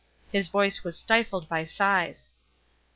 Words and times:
His 0.31 0.47
voice 0.47 0.83
was 0.83 0.97
stifled 0.97 1.47
by 1.47 1.63
sighs. 1.63 2.31